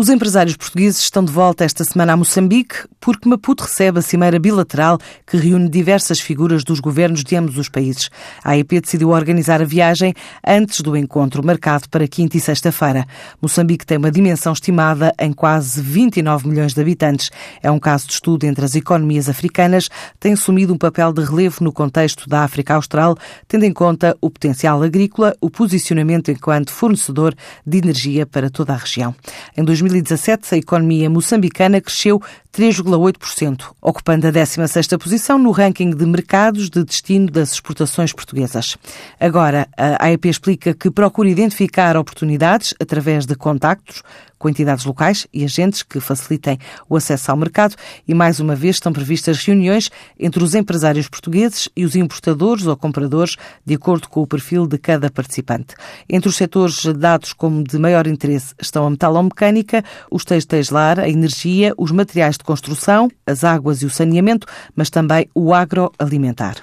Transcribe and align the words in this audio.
Os 0.00 0.08
empresários 0.08 0.56
portugueses 0.56 0.98
estão 0.98 1.22
de 1.22 1.30
volta 1.30 1.62
esta 1.62 1.84
semana 1.84 2.14
a 2.14 2.16
Moçambique 2.16 2.88
porque 2.98 3.28
Maputo 3.28 3.64
recebe 3.64 3.98
a 3.98 4.02
cimeira 4.02 4.38
bilateral 4.38 4.98
que 5.26 5.36
reúne 5.36 5.68
diversas 5.68 6.18
figuras 6.18 6.64
dos 6.64 6.80
governos 6.80 7.22
de 7.22 7.36
ambos 7.36 7.58
os 7.58 7.68
países. 7.68 8.08
A 8.42 8.52
AEP 8.52 8.80
decidiu 8.80 9.10
organizar 9.10 9.60
a 9.60 9.64
viagem 9.66 10.14
antes 10.46 10.80
do 10.80 10.96
encontro 10.96 11.44
marcado 11.44 11.86
para 11.90 12.08
quinta 12.08 12.38
e 12.38 12.40
sexta-feira. 12.40 13.06
Moçambique 13.42 13.84
tem 13.84 13.98
uma 13.98 14.10
dimensão 14.10 14.54
estimada 14.54 15.12
em 15.20 15.34
quase 15.34 15.82
29 15.82 16.48
milhões 16.48 16.72
de 16.72 16.80
habitantes. 16.80 17.30
É 17.62 17.70
um 17.70 17.78
caso 17.78 18.06
de 18.06 18.14
estudo 18.14 18.44
entre 18.44 18.64
as 18.64 18.74
economias 18.74 19.28
africanas, 19.28 19.90
tem 20.18 20.32
assumido 20.32 20.72
um 20.72 20.78
papel 20.78 21.12
de 21.12 21.22
relevo 21.22 21.62
no 21.62 21.74
contexto 21.74 22.26
da 22.26 22.42
África 22.42 22.74
Austral, 22.74 23.18
tendo 23.46 23.64
em 23.64 23.72
conta 23.74 24.16
o 24.22 24.30
potencial 24.30 24.82
agrícola, 24.82 25.36
o 25.42 25.50
posicionamento 25.50 26.30
enquanto 26.30 26.72
fornecedor 26.72 27.34
de 27.66 27.76
energia 27.76 28.24
para 28.24 28.48
toda 28.48 28.72
a 28.72 28.76
região. 28.76 29.14
Em 29.54 29.62
2017, 29.90 30.54
a 30.54 30.58
economia 30.58 31.10
moçambicana 31.10 31.80
cresceu 31.80 32.22
3,8%, 32.52 33.72
ocupando 33.80 34.26
a 34.26 34.32
16ª 34.32 34.98
posição 34.98 35.38
no 35.38 35.50
ranking 35.50 35.90
de 35.90 36.06
mercados 36.06 36.68
de 36.68 36.84
destino 36.84 37.30
das 37.30 37.52
exportações 37.52 38.12
portuguesas. 38.12 38.76
Agora, 39.18 39.68
a 39.76 40.06
AEP 40.06 40.28
explica 40.28 40.74
que 40.74 40.90
procura 40.90 41.28
identificar 41.28 41.96
oportunidades 41.96 42.74
através 42.80 43.26
de 43.26 43.34
contactos 43.34 44.02
com 44.40 44.48
entidades 44.48 44.86
locais 44.86 45.26
e 45.34 45.44
agentes 45.44 45.82
que 45.82 46.00
facilitem 46.00 46.58
o 46.88 46.96
acesso 46.96 47.30
ao 47.30 47.36
mercado 47.36 47.76
e, 48.08 48.14
mais 48.14 48.40
uma 48.40 48.56
vez, 48.56 48.76
estão 48.76 48.90
previstas 48.90 49.44
reuniões 49.44 49.90
entre 50.18 50.42
os 50.42 50.54
empresários 50.54 51.08
portugueses 51.08 51.68
e 51.76 51.84
os 51.84 51.94
importadores 51.94 52.66
ou 52.66 52.74
compradores, 52.74 53.36
de 53.66 53.74
acordo 53.74 54.08
com 54.08 54.22
o 54.22 54.26
perfil 54.26 54.66
de 54.66 54.78
cada 54.78 55.10
participante. 55.10 55.74
Entre 56.08 56.26
os 56.26 56.36
setores 56.36 56.86
dados 56.86 57.34
como 57.34 57.62
de 57.62 57.78
maior 57.78 58.06
interesse 58.06 58.54
estão 58.58 58.86
a 58.86 58.90
metalomecânica, 58.90 59.79
os 60.10 60.24
textiles-lar, 60.24 61.00
a 61.00 61.08
energia, 61.08 61.72
os 61.76 61.90
materiais 61.90 62.36
de 62.36 62.44
construção, 62.44 63.10
as 63.26 63.44
águas 63.44 63.82
e 63.82 63.86
o 63.86 63.90
saneamento, 63.90 64.46
mas 64.74 64.90
também 64.90 65.28
o 65.34 65.52
agroalimentar. 65.54 66.56